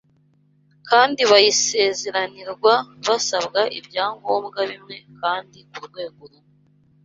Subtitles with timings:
[0.89, 2.73] kandi bayisezeranirwa
[3.07, 6.51] basabwa ibyangombwa bimwe kandi ku rwego rumwe.